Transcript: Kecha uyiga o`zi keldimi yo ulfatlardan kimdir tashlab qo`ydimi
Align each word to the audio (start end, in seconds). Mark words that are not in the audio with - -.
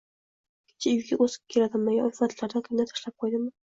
Kecha 0.79 0.87
uyiga 0.93 1.21
o`zi 1.27 1.37
keldimi 1.59 1.97
yo 2.01 2.11
ulfatlardan 2.11 2.69
kimdir 2.71 2.95
tashlab 2.95 3.21
qo`ydimi 3.27 3.59